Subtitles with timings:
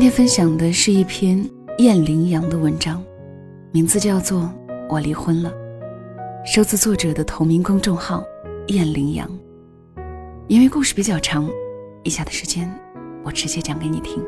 [0.00, 3.04] 今天分享的是一篇燕羚羊的文章，
[3.70, 4.44] 名字叫做
[4.88, 5.52] 《我离婚了》，
[6.50, 8.24] 收自作者的同名公众号
[8.68, 9.30] “燕羚羊”。
[10.48, 11.46] 因为故事比较长，
[12.02, 12.66] 以下的时间
[13.22, 14.24] 我直接讲给你听。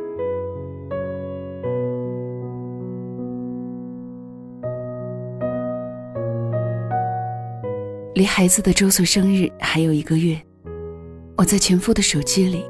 [8.14, 10.38] 离孩子的周岁生日还有一个月，
[11.34, 12.62] 我在前夫的手机里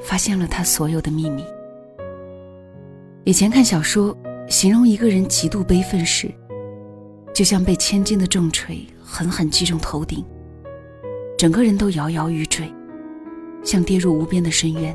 [0.00, 1.44] 发现了他所有的秘密。
[3.26, 4.16] 以前看小说，
[4.48, 6.32] 形容一个人极度悲愤时，
[7.34, 10.24] 就像被千斤的重锤狠狠击中头顶，
[11.36, 12.72] 整个人都摇摇欲坠，
[13.64, 14.94] 像跌入无边的深渊。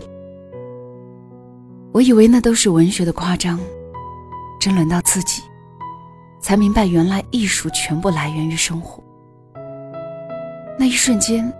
[1.92, 3.60] 我以为那都是文学的夸张，
[4.62, 5.42] 真轮到自己，
[6.40, 9.04] 才明白原来艺术全部来源于生活。
[10.80, 11.54] 那一瞬间，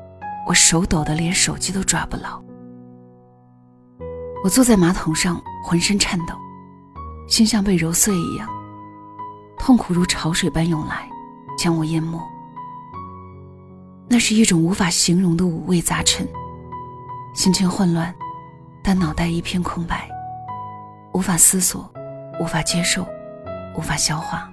[0.48, 2.42] 我手抖得连手机都抓不牢。
[4.42, 6.34] 我坐在马桶上，浑身颤抖，
[7.32, 8.46] 心像被揉碎一样，
[9.58, 11.10] 痛苦如潮水般涌来，
[11.58, 12.22] 将我淹没。
[14.10, 16.28] 那是一种无法形容的五味杂陈，
[17.34, 18.14] 心情混乱，
[18.84, 20.10] 但脑袋一片空白，
[21.14, 21.90] 无法思索，
[22.42, 23.08] 无法接受，
[23.78, 24.52] 无法消化。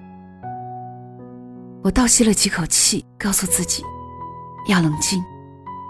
[1.83, 3.85] 我倒吸了几口气，告诉自己。
[4.69, 5.25] 要冷静，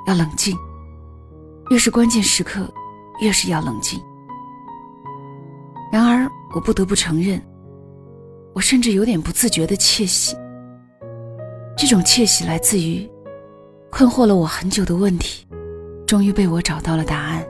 [0.06, 0.56] 要冷静。
[1.68, 2.66] 越是关键时刻，
[3.20, 4.00] 越是要冷静。
[6.58, 7.40] 我不得不承认，
[8.52, 10.36] 我甚至有点不自觉的窃喜。
[11.76, 13.08] 这种窃喜来自于
[13.92, 15.46] 困惑了我很久的问题，
[16.04, 17.46] 终于被我找到了答案。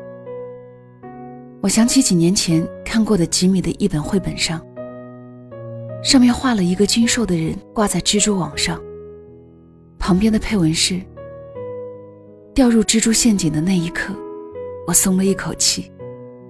[1.62, 4.60] 我想起几年前看过的吉米的一本绘本上，
[6.04, 8.78] 上面画了一个精瘦的人挂在蜘蛛网上，
[9.98, 11.00] 旁边的配文是。
[12.54, 14.12] 掉入蜘蛛陷阱的那一刻，
[14.86, 15.90] 我松了一口气，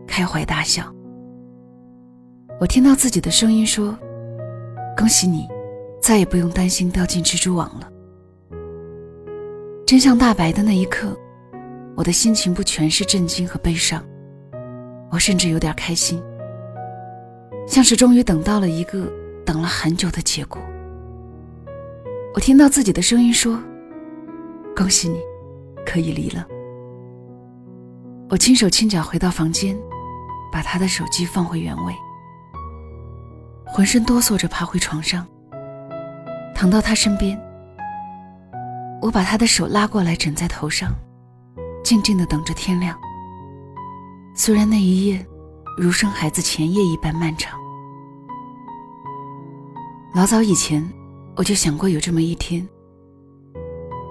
[0.09, 0.93] 开怀大笑。
[2.61, 3.97] 我听到自己的声音说
[4.97, 5.47] ：“恭喜你，
[6.03, 7.89] 再也不用担心掉进蜘蛛网了。”
[9.87, 11.17] 真相大白的那一刻，
[11.97, 14.05] 我的心情不全是震惊和悲伤，
[15.11, 16.23] 我甚至有点开心，
[17.67, 19.11] 像是终于等到了一个
[19.47, 20.61] 等了很久的结果。
[22.35, 23.59] 我听到自己的声音说
[24.77, 25.19] ：“恭喜你。”
[25.87, 26.47] 可以离了。
[28.29, 29.75] 我轻手轻脚回到房间，
[30.53, 31.95] 把他的手机放回原位，
[33.73, 35.27] 浑身哆嗦着爬回床上，
[36.55, 37.41] 躺到他身边。
[39.01, 40.93] 我把他的手拉过来枕在头上，
[41.85, 42.99] 静静的等着天亮。
[44.35, 45.25] 虽然那一夜
[45.77, 47.59] 如生孩子前夜一般漫长，
[50.15, 50.85] 老早以前
[51.37, 52.67] 我就想过有这么一天。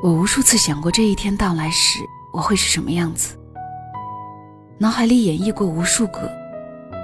[0.01, 1.99] 我无数次想过这一天到来时
[2.31, 3.37] 我会是什么样子，
[4.77, 6.31] 脑海里演绎过无数个，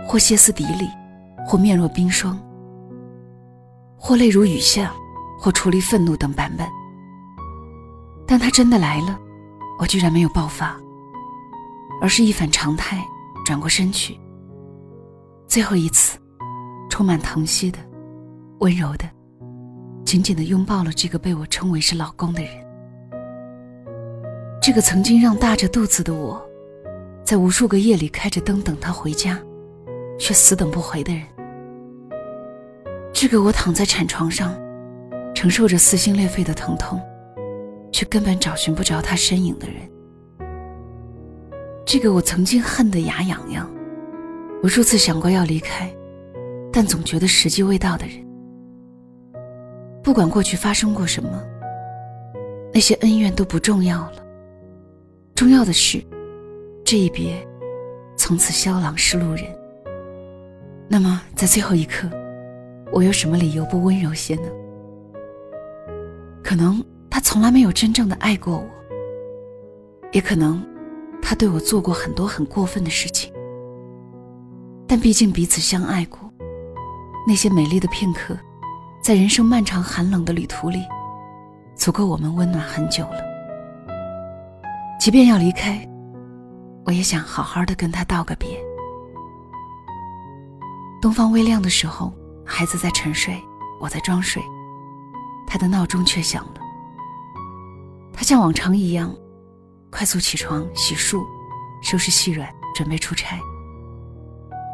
[0.08, 0.88] 或歇斯底里，
[1.46, 2.40] 或面若冰霜，
[3.98, 4.94] 或泪如雨下，
[5.40, 6.68] 或处理愤怒等版本。
[8.26, 9.20] 但他真的来了，
[9.80, 10.76] 我居然没有爆发，
[12.02, 13.06] 而是一反常态，
[13.46, 14.18] 转过身去，
[15.48, 16.18] 最后一次，
[16.90, 17.78] 充满疼惜的、
[18.60, 19.06] 温柔的，
[20.06, 22.52] 紧紧的拥抱了这个被我称为是老公的人。
[24.62, 26.42] 这个曾经让大着肚子的我，
[27.26, 29.38] 在无数个夜里开着灯等他回家，
[30.18, 31.24] 却死等不回的人。
[33.14, 34.54] 这个我躺在产床上，
[35.36, 37.00] 承受着撕心裂肺的疼痛，
[37.92, 39.76] 却根本找寻不着他身影的人。
[41.86, 43.70] 这个我曾经恨得牙痒痒，
[44.64, 45.94] 无数次想过要离开，
[46.72, 48.16] 但总觉得时机未到的人。
[50.04, 51.42] 不管过去发生过什么，
[52.74, 54.24] 那些恩怨都不重要了。
[55.36, 56.04] 重要的是，
[56.84, 57.36] 这一别，
[58.18, 59.46] 从此萧郎是路人。
[60.90, 62.10] 那么，在最后一刻，
[62.94, 64.48] 我有什么理由不温柔些呢？
[66.44, 68.70] 可能他从来没有真正的爱过我，
[70.12, 70.64] 也可能
[71.20, 73.34] 他对我做过很多很过分的事情。
[74.88, 76.20] 但毕竟彼此相爱过，
[77.28, 78.38] 那些美丽的片刻，
[79.02, 80.84] 在人生漫长寒冷的旅途里，
[81.76, 83.18] 足够我们温暖很久了。
[85.00, 85.84] 即便要离开，
[86.86, 88.50] 我也想好好的跟他道个别。
[91.02, 92.14] 东方微亮的时候，
[92.46, 93.42] 孩子在沉睡，
[93.80, 94.42] 我在装睡，
[95.48, 96.62] 他的闹钟却响了。
[98.14, 99.14] 他像往常一样，
[99.90, 101.24] 快速起床、洗漱、
[101.82, 103.40] 收拾细软，准备出差。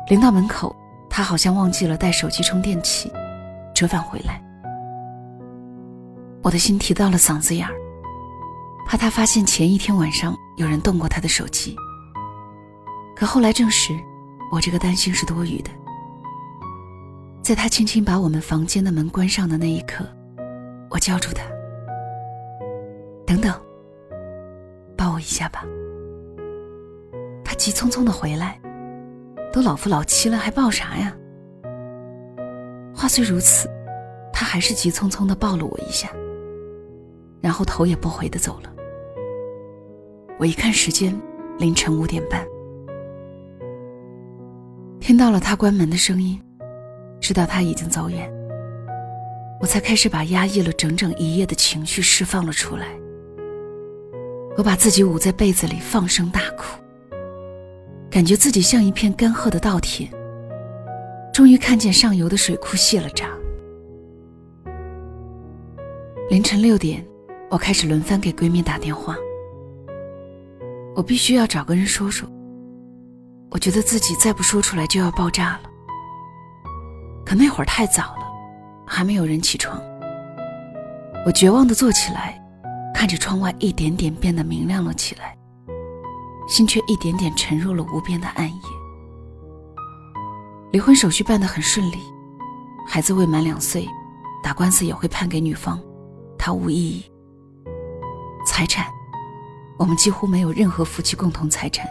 [0.09, 0.75] 临到门口，
[1.09, 3.11] 他好像忘记了带手机充电器，
[3.73, 4.43] 折返回来。
[6.41, 7.73] 我的心提到了嗓子眼儿。
[8.87, 11.75] 怕他发现前一天晚上有人动过他的手机，
[13.15, 13.95] 可后来证实，
[14.51, 15.69] 我这个担心是多余的。
[17.41, 20.05] 在他轻轻把我们房间的门关上的那一刻，
[20.89, 21.43] 我叫住他
[23.25, 23.51] ：“等等，
[24.95, 25.65] 抱我一下吧。”
[27.43, 28.59] 他急匆匆的回来
[29.51, 31.15] ：“都老夫老妻了，还抱啥呀？”
[32.93, 33.67] 话虽如此，
[34.31, 36.09] 他还是急匆匆的抱了我一下，
[37.41, 38.71] 然后头也不回的走了。
[40.37, 41.19] 我一看时间，
[41.57, 42.45] 凌晨五点半，
[44.99, 46.39] 听到了他关门的声音。
[47.19, 48.31] 直到他已经走远，
[49.59, 52.87] 我才开始把压抑了整整一夜的情绪释放了出来。
[54.57, 56.77] 我把自己捂在被子里，放声大哭，
[58.09, 60.09] 感觉自己像一片干涸的稻田。
[61.33, 63.29] 终于看见上游的水库泄了闸。
[66.29, 67.05] 凌晨六点，
[67.49, 69.15] 我开始轮番给闺蜜打电话。
[70.95, 72.27] 我必须要找个人说说，
[73.49, 75.68] 我觉得自己再不说出来就要爆炸了。
[77.29, 78.25] 可那会儿太早了，
[78.87, 79.79] 还没有人起床。
[81.27, 82.43] 我绝望地坐起来，
[82.91, 85.37] 看着窗外一点点变得明亮了起来，
[86.47, 88.61] 心却一点点沉入了无边的暗夜。
[90.71, 91.99] 离婚手续办得很顺利，
[92.87, 93.87] 孩子未满两岁，
[94.41, 95.79] 打官司也会判给女方，
[96.35, 97.05] 他无异议。
[98.43, 98.87] 财产，
[99.77, 101.85] 我们几乎没有任何夫妻共同财产，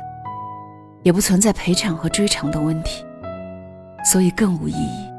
[1.05, 3.05] 也不存在赔偿和追偿的问题，
[4.05, 5.18] 所以更无意义。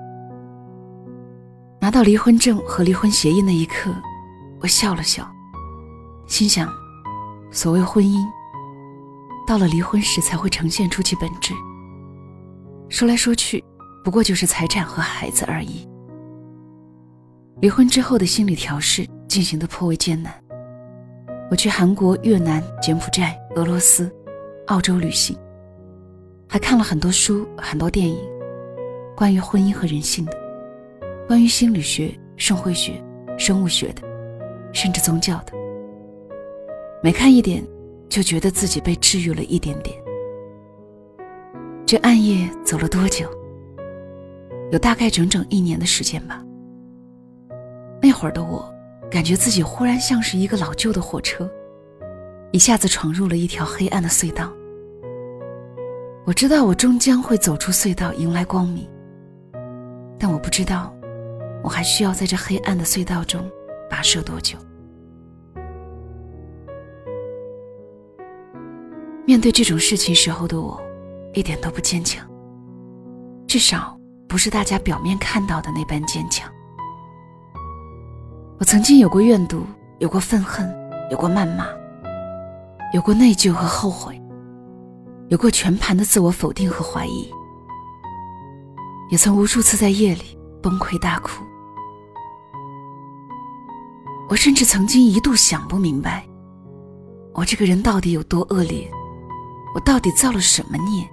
[1.90, 3.92] 拿到离婚证和离婚协议那一刻，
[4.62, 5.28] 我笑了笑，
[6.28, 6.72] 心想：
[7.50, 8.24] 所谓婚姻，
[9.48, 11.52] 到了离婚时才会呈现出其本质。
[12.90, 13.64] 说来说去，
[14.04, 15.90] 不过就是财产和孩子而已。
[17.60, 20.32] 离婚之后的心理调试进行的颇为艰难。
[21.50, 24.16] 我去韩国、越南、柬埔寨、俄罗斯、
[24.68, 25.36] 澳洲旅行，
[26.48, 28.16] 还看了很多书、很多电影，
[29.18, 30.39] 关于婚姻和人性的。
[31.30, 32.94] 关于心理学、社会学、
[33.38, 34.02] 生物学的，
[34.74, 35.54] 甚至宗教的，
[37.04, 37.64] 每看一点，
[38.10, 39.96] 就觉得自己被治愈了一点点。
[41.86, 43.30] 这暗夜走了多久？
[44.72, 46.44] 有大概整整一年的时间吧。
[48.02, 48.68] 那会儿的我，
[49.12, 51.48] 感觉自己忽然像是一个老旧的火车，
[52.52, 54.52] 一下子闯入了一条黑暗的隧道。
[56.26, 58.90] 我知道我终将会走出隧道，迎来光明，
[60.18, 60.92] 但我不知道。
[61.64, 63.50] 我还需要在这黑暗的隧道中
[63.90, 64.58] 跋涉多久？
[69.26, 70.82] 面对这种事情时候的我，
[71.34, 72.28] 一点都不坚强。
[73.46, 73.96] 至少
[74.28, 76.52] 不是大家表面看到的那般坚强。
[78.60, 79.66] 我曾经有过怨毒，
[80.00, 80.68] 有过愤恨，
[81.12, 81.68] 有过谩骂，
[82.94, 84.20] 有过内疚和后悔，
[85.28, 87.32] 有过全盘的自我否定和怀疑，
[89.12, 91.44] 也曾无数次在夜里崩溃大哭。
[94.30, 96.24] 我甚至曾经一度想不明白，
[97.34, 98.88] 我这个人到底有多恶劣，
[99.74, 101.10] 我到底造了什么孽，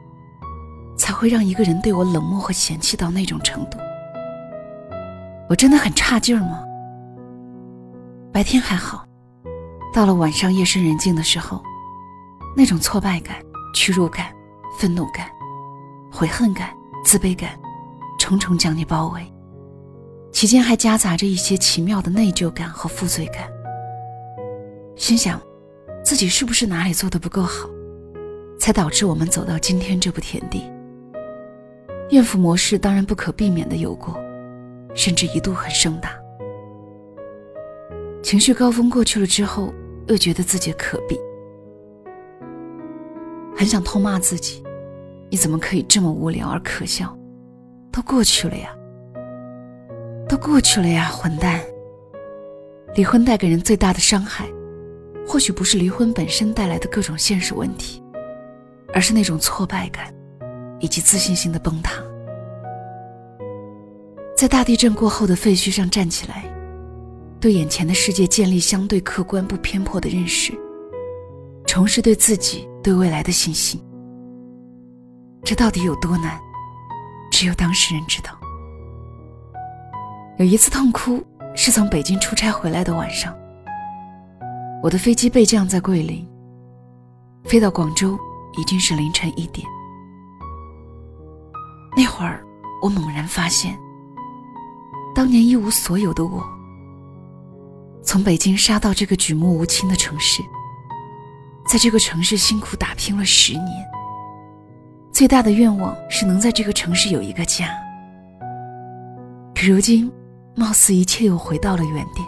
[0.98, 3.78] 才会让一个人对我冷漠和嫌弃到那种程度？
[5.48, 6.62] 我真的很差劲儿吗？
[8.32, 9.06] 白天还好，
[9.94, 11.62] 到了晚上夜深人静的时候，
[12.54, 13.36] 那种挫败感、
[13.74, 14.26] 屈辱感、
[14.78, 15.26] 愤怒感、
[16.12, 16.68] 悔恨感、
[17.02, 17.58] 自卑感，
[18.18, 19.32] 重重将你包围。
[20.36, 23.50] 其间还夹杂着一些奇妙的内疚感和负罪感，
[24.94, 25.40] 心想，
[26.04, 27.70] 自己是不是哪里做的不够好，
[28.60, 30.70] 才导致我们走到今天这步田地？
[32.10, 34.14] 怨妇模式当然不可避免的有过，
[34.94, 36.10] 甚至一度很盛大。
[38.22, 39.72] 情绪高峰过去了之后，
[40.06, 41.18] 又觉得自己可悲，
[43.56, 44.62] 很想痛骂自己：
[45.30, 47.16] 你怎么可以这么无聊而可笑？
[47.90, 48.68] 都过去了呀。
[50.36, 51.60] 过去了呀，混蛋！
[52.94, 54.46] 离婚带给人最大的伤害，
[55.26, 58.02] 或许不是离婚本身带来的各种现实问题，
[58.94, 60.14] 而是那种挫败感，
[60.80, 62.02] 以及自信心的崩塌。
[64.36, 66.44] 在大地震过后的废墟上站起来，
[67.40, 70.52] 对眼前的世界建立相对客观不偏颇的认识，
[71.66, 73.82] 重拾对自己、对未来的信心。
[75.44, 76.38] 这到底有多难？
[77.30, 78.30] 只有当事人知道。
[80.38, 81.24] 有一次痛哭，
[81.54, 83.34] 是从北京出差回来的晚上。
[84.82, 86.28] 我的飞机备降在桂林，
[87.44, 88.18] 飞到广州
[88.58, 89.66] 已经是凌晨一点。
[91.96, 92.44] 那会儿，
[92.82, 93.78] 我猛然发现，
[95.14, 96.44] 当年一无所有的我，
[98.02, 100.42] 从北京杀到这个举目无亲的城市，
[101.66, 103.86] 在这个城市辛苦打拼了十年，
[105.10, 107.70] 最大的愿望是能在这个城市有一个家。
[109.54, 110.12] 可如今，
[110.56, 112.26] 貌似一切又回到了原点。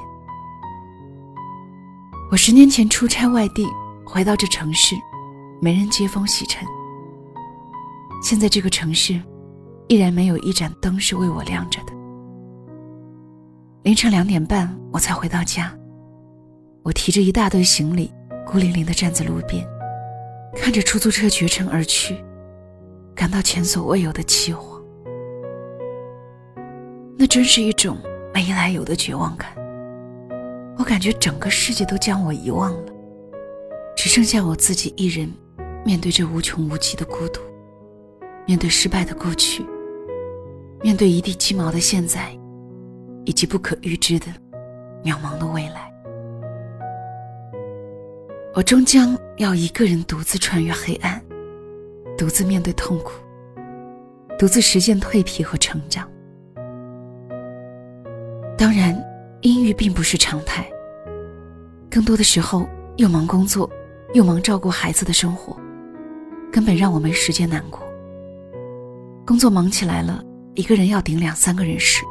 [2.30, 3.66] 我十年前出差外地，
[4.04, 4.94] 回到这城市，
[5.62, 6.62] 没人接风洗尘。
[8.22, 9.18] 现在这个城市，
[9.88, 11.92] 依然没有一盏灯是为我亮着的。
[13.82, 15.74] 凌晨两点半，我才回到家。
[16.82, 18.12] 我提着一大堆行李，
[18.46, 19.66] 孤零零地站在路边，
[20.54, 22.14] 看着出租车绝尘而去，
[23.14, 24.78] 感到前所未有的凄惶。
[27.16, 27.96] 那真是一种
[28.38, 29.50] 没来由的绝望感。
[30.78, 32.92] 我感觉整个世界都将我遗忘了，
[33.96, 35.28] 只剩下我自己一人，
[35.84, 37.40] 面对这无穷无尽的孤独。
[38.46, 39.66] 面对失败的过去，
[40.80, 42.30] 面对一地鸡毛的现在，
[43.24, 44.26] 以及不可预知的
[45.02, 45.92] 渺茫的未来，
[48.54, 51.20] 我终将要一个人独自穿越黑暗，
[52.16, 53.10] 独自面对痛苦，
[54.38, 56.08] 独自实现蜕皮和成长。
[58.58, 58.92] 当然，
[59.42, 60.66] 阴郁并不是常态，
[61.88, 63.70] 更多的时候又忙工作，
[64.14, 65.56] 又忙照顾孩子的生活，
[66.50, 67.80] 根本让我没时间难过。
[69.24, 70.20] 工作忙起来了，
[70.56, 72.02] 一个人要顶两三个人事，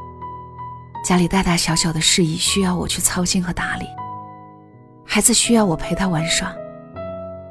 [1.04, 3.86] 家里大大小小的事宜需要我去操心和打理，
[5.06, 6.56] 孩子需要我陪他玩耍，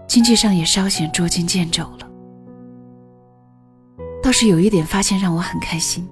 [0.08, 2.08] 经济上也稍显捉襟见肘了。
[4.22, 6.08] 倒是有一点发现让我很开心，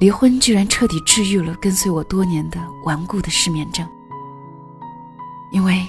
[0.00, 3.86] 离婚居然彻底治愈了跟随我多年的顽固的失眠症，
[5.52, 5.86] 因为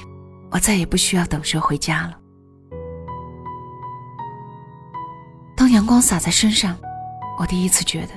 [0.52, 2.18] 我再也不需要等车回家了。
[5.56, 6.78] 当阳光洒在身上，
[7.40, 8.10] 我第一次觉得，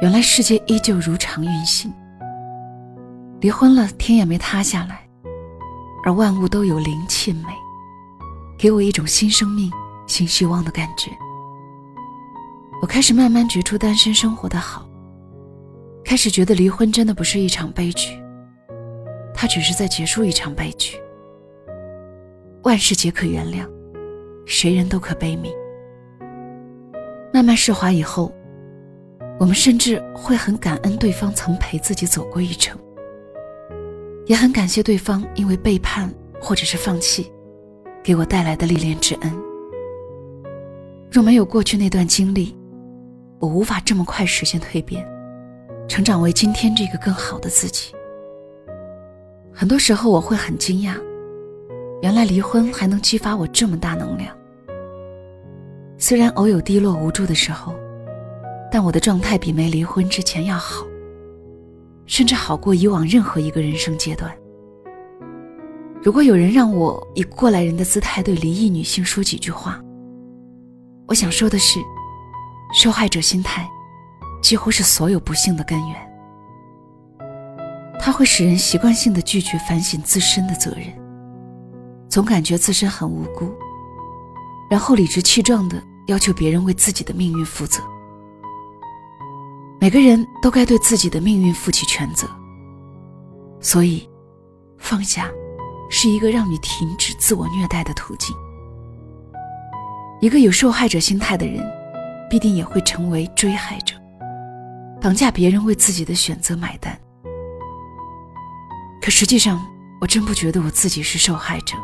[0.00, 1.92] 原来世界依旧如常运行。
[3.40, 5.04] 离婚了，天也没塌下来，
[6.04, 7.48] 而万物都有灵气美，
[8.56, 9.72] 给我一种新生命、
[10.06, 11.10] 新希望的感觉。
[12.82, 14.84] 我开始慢慢觉出单身生活的好，
[16.04, 18.20] 开始觉得离婚真的不是一场悲剧，
[19.32, 20.98] 它只是在结束一场悲剧。
[22.64, 23.68] 万事皆可原谅，
[24.46, 25.54] 谁人都可悲悯。
[27.32, 28.34] 慢慢释怀以后，
[29.38, 32.76] 我们甚至会很感恩对方曾陪自己走过一程，
[34.26, 37.30] 也很感谢对方因为背叛或者是放弃，
[38.02, 39.32] 给我带来的历练之恩。
[41.12, 42.56] 若没有过去那段经历，
[43.42, 45.04] 我无法这么快实现蜕变，
[45.88, 47.92] 成长为今天这个更好的自己。
[49.52, 50.94] 很多时候我会很惊讶，
[52.02, 54.32] 原来离婚还能激发我这么大能量。
[55.98, 57.74] 虽然偶有低落无助的时候，
[58.70, 60.86] 但我的状态比没离婚之前要好，
[62.06, 64.32] 甚至好过以往任何一个人生阶段。
[66.00, 69.82] 如果有人让我以过来人的姿态对离异女性说几句话，
[71.08, 71.80] 我想说的是，
[72.72, 73.68] 受害者心态
[74.42, 76.12] 几乎是所有不幸的根源。
[78.00, 80.86] 它会使人习惯性的拒绝反省自身的责任，
[82.08, 83.52] 总感觉自身很无辜，
[84.70, 85.82] 然后理直气壮的。
[86.08, 87.80] 要求别人为自己的命运负责，
[89.80, 92.28] 每个人都该对自己的命运负起全责。
[93.60, 94.06] 所以，
[94.78, 95.30] 放下
[95.88, 98.34] 是一个让你停止自我虐待的途径。
[100.20, 101.64] 一个有受害者心态的人，
[102.32, 103.94] 必定也会成为追害者，
[105.02, 106.98] 绑架别人为自己的选择买单。
[109.02, 109.60] 可实际上，
[110.00, 111.76] 我真不觉得我自己是受害者，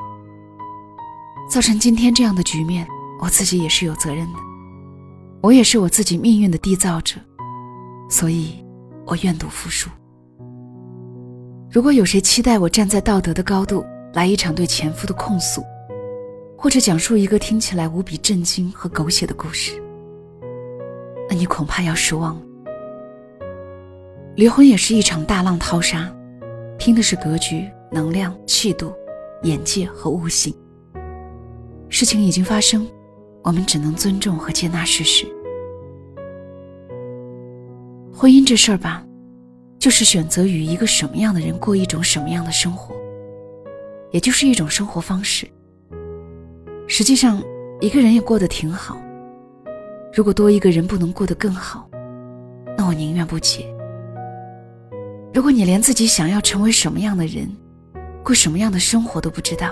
[1.51, 2.89] 造成今天这样的局面。
[3.21, 4.39] 我自己也是有责任的，
[5.43, 7.17] 我也是我自己命运的缔造者，
[8.09, 8.65] 所以，
[9.05, 9.91] 我愿赌服输。
[11.71, 15.63] 如果有谁期待我站在道德的高度来一场对前夫的控诉，
[16.57, 19.73] 或者讲述一个听起来无比震惊和狗血的故事，
[21.39, 22.43] 你恐怕要失望了。
[24.35, 26.13] 离婚也是一场大浪淘沙，
[26.79, 28.93] 拼的是格局、能量、气度、
[29.45, 30.55] 眼界和悟性。
[31.89, 32.87] 事情已经发生。
[33.45, 35.25] 我们只能尊重和接纳事实。
[38.13, 39.03] 婚姻这事儿吧，
[39.79, 42.95] 就是选择与一个什么样的人过一种什么样的生活，
[44.11, 45.49] 也就是一种生活方式。
[46.87, 47.43] 实际上，
[47.81, 49.01] 一个人也过得挺好。
[50.13, 51.89] 如果多一个人不能过得更好，
[52.77, 53.67] 那我宁愿不结。
[55.35, 57.49] 如果你连自己想要成为什么样的人，
[58.25, 59.71] 过什么样的生活都不知道，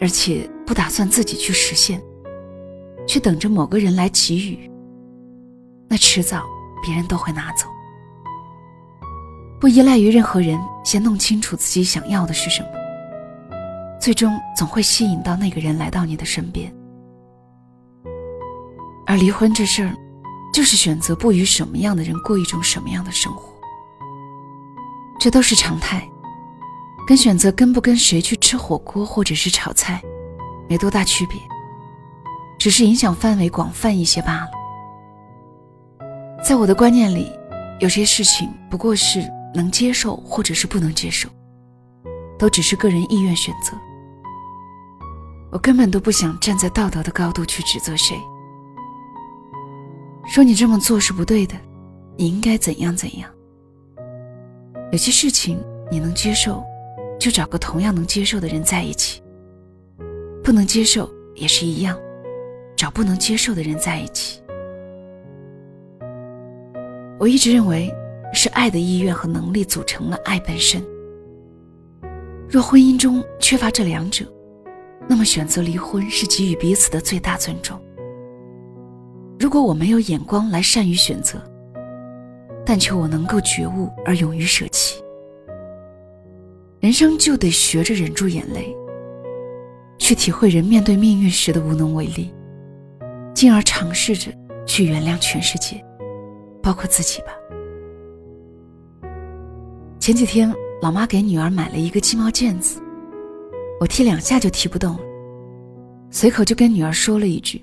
[0.00, 2.00] 而且不打算自己去实现。
[3.08, 4.68] 却等着某个人来给予，
[5.88, 6.42] 那迟早
[6.84, 7.68] 别人都会拿走。
[9.60, 12.68] 不依赖于任何人，先弄清楚自己想要的是什么，
[14.00, 16.74] 最终总会吸引到那个人来到你的身边。
[19.06, 19.94] 而离婚这事儿，
[20.52, 23.52] 就是选择不与什么样的人过一种什么样的生活，
[25.18, 26.06] 这都是常态，
[27.06, 30.02] 跟选择跟不跟谁去吃火锅或者是炒菜，
[30.68, 31.40] 没多大区别，
[32.58, 34.50] 只是影响范围广泛一些罢了。
[36.44, 37.30] 在我的观念里，
[37.80, 41.28] 有些事情不过是能接受或者是不能接受，
[42.38, 43.72] 都只是个人意愿选择。
[45.52, 48.16] 我根本都不想站在道德的高度去指责谁，
[50.28, 51.54] 说你这么做是不对的，
[52.16, 53.30] 你应该怎样怎样。
[54.92, 55.58] 有些事情
[55.90, 56.62] 你能接受，
[57.18, 59.22] 就找个同样能接受的人在一起；
[60.42, 61.98] 不能接受也是一样，
[62.76, 64.40] 找不能接受的人在一起。
[67.18, 67.92] 我一直认为，
[68.34, 70.84] 是爱的意愿和能力组成了爱本身。
[72.48, 74.24] 若婚姻中缺乏这两者，
[75.08, 77.80] 那么，选择离婚是给予彼此的最大尊重。
[79.38, 81.38] 如果我没有眼光来善于选择，
[82.64, 85.02] 但求我能够觉悟而勇于舍弃。
[86.80, 88.74] 人生就得学着忍住眼泪，
[89.98, 92.32] 去体会人面对命运时的无能为力，
[93.34, 94.32] 进而尝试着
[94.66, 95.82] 去原谅全世界，
[96.62, 97.28] 包括自己吧。
[99.98, 102.80] 前几天，老妈给女儿买了一个鸡毛毽子。
[103.80, 105.00] 我踢两下就踢不动了，
[106.10, 107.62] 随口就跟女儿说了一句：“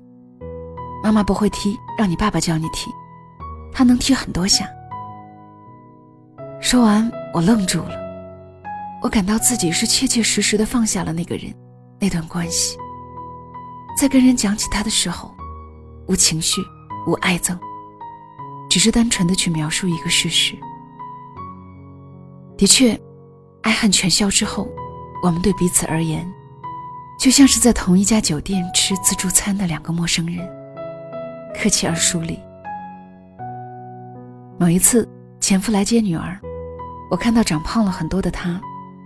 [1.04, 2.90] 妈妈不会踢，让你爸爸教你踢，
[3.70, 4.66] 他能踢很多下。”
[6.60, 7.90] 说完，我愣住了，
[9.02, 11.54] 我感到自己是切切实实的放下了那个人，
[12.00, 12.78] 那段关系。
[14.00, 15.30] 在跟人讲起他的时候，
[16.08, 16.62] 无情绪，
[17.06, 17.58] 无爱憎，
[18.70, 20.56] 只是单纯的去描述一个事实。
[22.56, 22.98] 的确，
[23.62, 24.66] 爱恨全消之后。
[25.22, 26.30] 我们对彼此而言，
[27.18, 30.46] 就像是在同一家酒店吃自助餐的两个陌生人，
[31.54, 32.38] 客气而疏离。
[34.58, 35.08] 某一次，
[35.40, 36.38] 前夫来接女儿，
[37.10, 38.60] 我看到长胖了很多的他，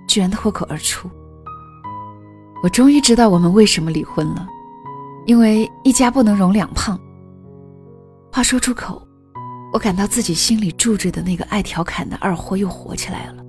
[0.08, 1.08] 居然脱口而出
[2.62, 4.46] ：“我终于知道我们为什么离婚了，
[5.26, 6.98] 因为一家不能容两胖。”
[8.30, 9.02] 话说出口，
[9.72, 13.42] 我感到自己心里住着的那个爱调侃的二货又活起来了。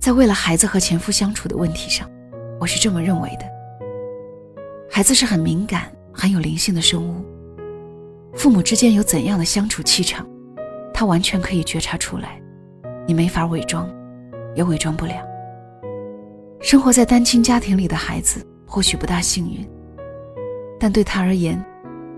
[0.00, 2.08] 在为了孩子和前夫相处的问题上，
[2.60, 3.44] 我是这么认为的。
[4.90, 7.24] 孩子是很敏感、很有灵性的生物，
[8.34, 10.26] 父母之间有怎样的相处气场，
[10.92, 12.40] 他完全可以觉察出来，
[13.06, 13.88] 你没法伪装，
[14.54, 15.14] 也伪装不了。
[16.60, 19.68] 生活在单亲家庭里的孩子或许不大幸运，
[20.78, 21.62] 但对他而言，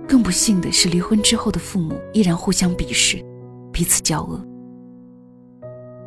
[0.06, 3.24] 更不幸的是离婚之后的父母依然互相鄙视，
[3.72, 4.44] 彼此交恶。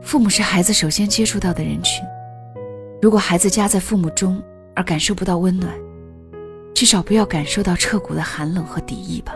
[0.01, 2.05] 父母是孩子首先接触到的人群，
[3.01, 4.41] 如果孩子夹在父母中
[4.75, 5.73] 而感受不到温暖，
[6.77, 9.33] 至少不要感受到彻骨的寒冷和敌意吧。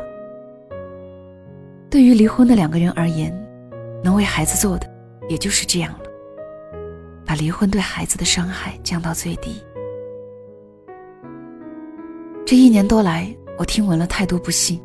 [1.90, 3.36] 对于离婚的两个人而言，
[4.04, 4.88] 能为孩子做的
[5.28, 6.02] 也就是这样了，
[7.26, 9.60] 把离婚对孩子的伤害降到最低。
[12.46, 14.80] 这一年多来，我听闻了太多不幸，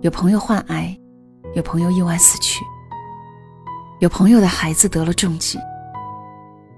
[0.00, 0.98] 有朋友患癌，
[1.52, 2.64] 有朋友意外死去。
[3.98, 5.58] 有朋友的孩子得了重疾，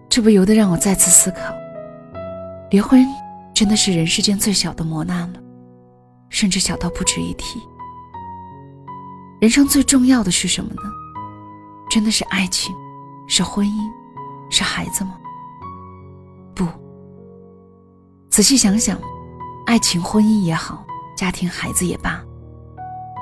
[0.09, 1.55] 这不由得让我再次思考：
[2.73, 3.01] 离婚
[3.54, 5.40] 真的是人世间最小的磨难了，
[6.28, 7.60] 甚至小到不值一提。
[9.40, 10.82] 人生最重要的是什么呢？
[11.90, 12.74] 真的是爱情，
[13.28, 13.90] 是婚姻，
[14.50, 15.16] 是孩子吗？
[16.54, 16.66] 不。
[18.30, 18.98] 仔细想想，
[19.66, 20.84] 爱情、婚姻也好，
[21.16, 22.24] 家庭、孩子也罢，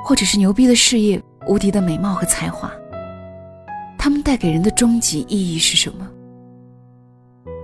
[0.05, 2.71] 或者是牛逼的事业、无敌的美貌和才华。
[3.99, 6.09] 他们带给人的终极意义是什么？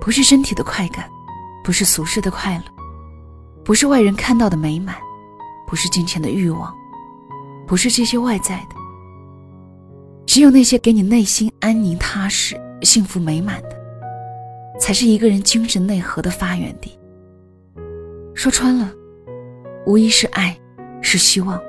[0.00, 1.08] 不是身体的快感，
[1.66, 2.62] 不是俗世的快乐，
[3.64, 4.94] 不是外人看到的美满，
[5.66, 6.72] 不是金钱的欲望，
[7.66, 8.76] 不是这些外在的。
[10.28, 13.70] 只有那些给你内心安宁、踏实、幸福、美满的，
[14.78, 16.96] 才是一个人精神内核的发源地。
[18.32, 18.88] 说穿了，
[19.86, 20.56] 无疑是爱，
[21.02, 21.60] 是希望，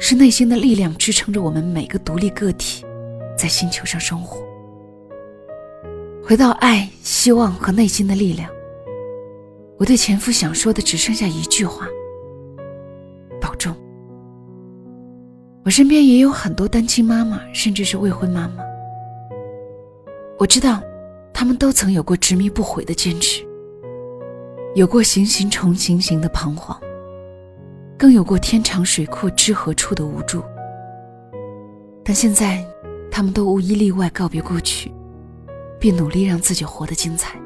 [0.00, 2.84] 是内心的力量支撑着我们每个独立个体。
[3.38, 4.42] 在星球上生活，
[6.24, 8.50] 回到爱、希望和内心的力量。
[9.82, 11.88] 我对前夫想说的只剩下一句话：
[13.40, 13.74] 保重。
[15.64, 18.62] 我身边也有很多单亲妈妈，甚至是未婚妈妈。
[20.38, 20.80] 我知道，
[21.34, 23.44] 他们都曾有过执迷不悔的坚持，
[24.76, 26.80] 有过行行重行行的彷徨，
[27.98, 30.44] 更有过天长水阔知何处的无助。
[32.04, 32.64] 但现在。
[33.14, 34.90] 他们都无一例外告别过去，
[35.78, 37.38] 并努力让自己活得精彩。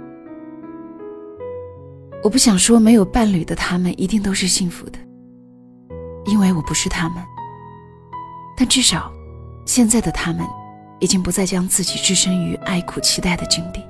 [2.23, 4.99] 我不想说没有伴侣的他们一定都是幸福的，
[6.25, 7.23] 因为我不是他们。
[8.57, 9.13] 但至少，
[9.65, 10.45] 现在的他们，
[10.99, 13.81] 已经不再将自己置身于爱苦期待的境地。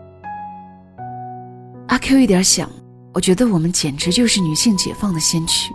[1.88, 2.68] 阿 Q 一点想，
[3.14, 5.72] 我觉得我们简直就是女性解放的先驱。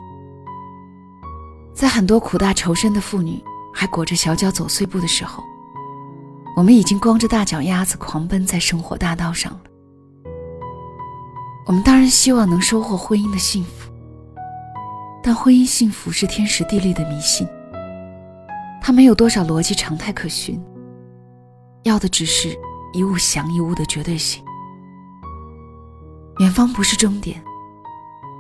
[1.74, 3.42] 在很多苦大仇深的妇女
[3.74, 5.42] 还裹着小脚走碎步的时候，
[6.56, 9.71] 我们已经光着大脚丫子狂奔在生活大道上了。
[11.66, 13.92] 我们当然希望能收获婚姻的幸福，
[15.24, 17.48] 但婚姻幸福是天时地利的迷信。
[18.82, 20.60] 它没有多少逻辑常态可循，
[21.84, 22.58] 要的只是
[22.94, 24.44] 一物降一物的绝对性。
[26.40, 27.42] 远方不是终点，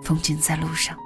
[0.01, 0.97] 风景在路上。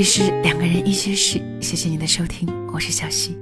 [0.00, 3.36] 里是两个人一些事，谢谢你的收听，我是小溪，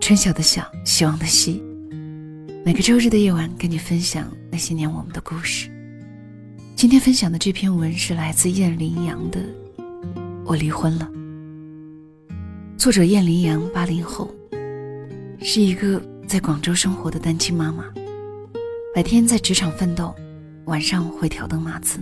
[0.00, 1.62] 春晓的晓，希望的希。
[2.64, 5.68] 每个周日的夜晚，跟你分享那些年我们的故事。
[6.74, 9.40] 今天分享的这篇文是来自燕羚羊的
[10.46, 11.06] 《我离婚了》。
[12.78, 14.34] 作者燕羚羊，八零后，
[15.42, 17.84] 是一个在广州生活的单亲妈妈，
[18.94, 20.14] 白天在职场奋斗，
[20.64, 22.00] 晚上会挑灯码字。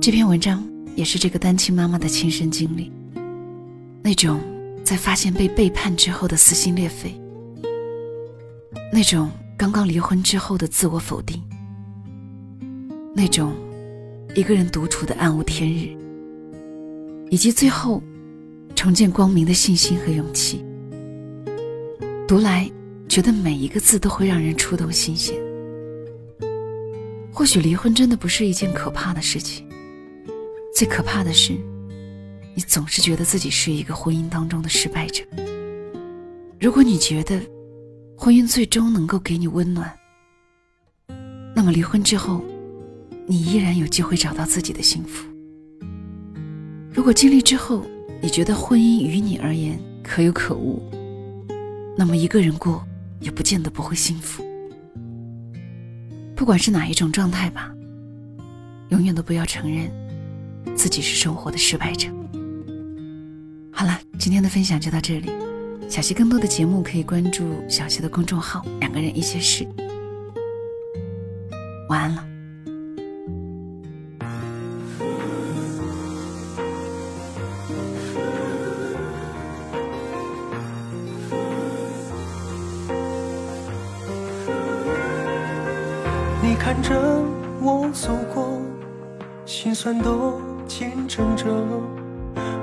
[0.00, 0.69] 这篇文章。
[0.96, 2.92] 也是这个单亲妈妈的亲身经历，
[4.02, 4.40] 那种
[4.84, 7.18] 在发现被背叛之后的撕心裂肺，
[8.92, 11.42] 那种刚刚离婚之后的自我否定，
[13.14, 13.54] 那种
[14.34, 15.96] 一个人独处的暗无天日，
[17.30, 18.02] 以及最后
[18.74, 20.64] 重见光明的信心和勇气。
[22.28, 22.70] 读来
[23.08, 25.34] 觉得每一个字都会让人触动心弦。
[27.32, 29.66] 或许离婚真的不是一件可怕的事情。
[30.80, 31.52] 最可怕的是，
[32.54, 35.22] 你总是觉得自己是一个婚姻当中的失败者。
[36.58, 37.38] 如果你觉得
[38.16, 39.94] 婚姻最终能够给你温暖，
[41.54, 42.42] 那么离婚之后，
[43.26, 45.28] 你依然有机会找到自己的幸福。
[46.94, 47.84] 如果经历之后
[48.22, 50.82] 你觉得婚姻于你而言可有可无，
[51.94, 52.82] 那么一个人过
[53.20, 54.42] 也不见得不会幸福。
[56.34, 57.70] 不管是哪一种状态吧，
[58.88, 59.99] 永远都不要承认。
[60.76, 62.08] 自己是生活的失败者。
[63.70, 65.30] 好了，今天的分享就到这里。
[65.88, 69.66] 小溪更多的节目可以关注小溪的公众号“两个人一些事”。
[71.90, 72.29] 晚安了。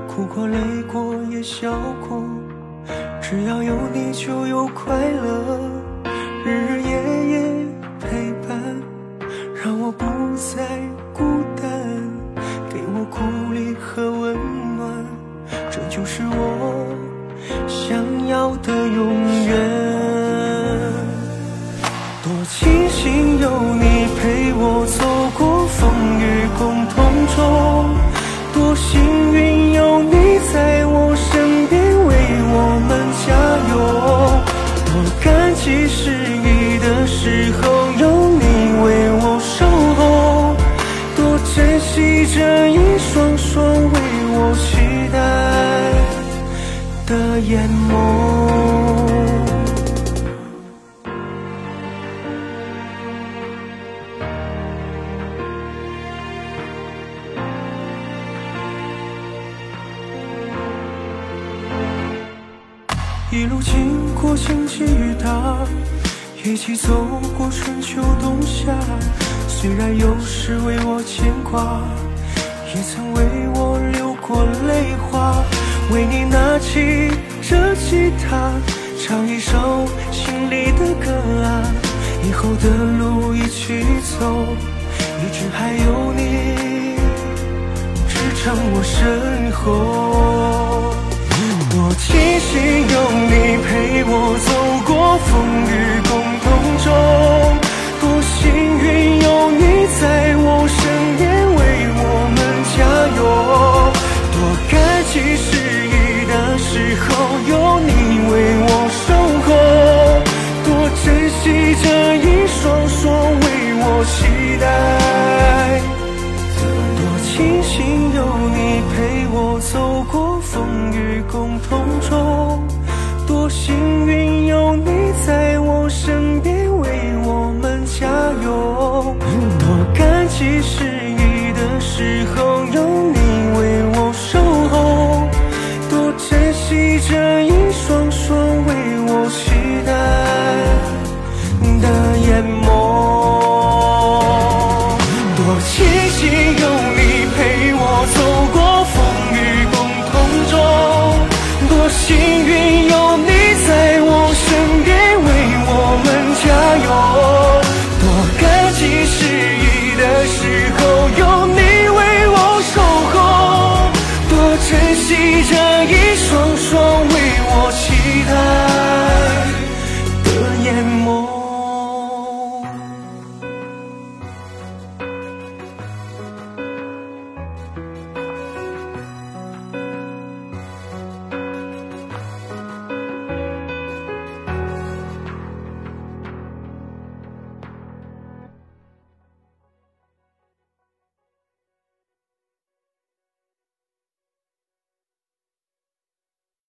[0.07, 0.57] 哭过、泪
[0.91, 1.71] 过、也笑
[2.07, 2.23] 过，
[3.21, 5.59] 只要有你就有快乐，
[6.43, 7.65] 日日夜夜
[7.99, 8.57] 陪伴，
[9.63, 10.65] 让我不再
[11.13, 11.69] 孤单，
[12.69, 14.35] 给我鼓励和温
[14.77, 15.05] 暖，
[15.69, 16.87] 这就是我
[17.67, 19.13] 想要的永
[19.45, 19.55] 远。
[22.23, 22.86] 多情
[71.77, 72.06] heart.